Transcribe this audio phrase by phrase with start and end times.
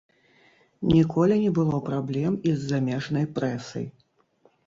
[0.93, 3.85] Ніколі не было праблем і з замежнай прэсай.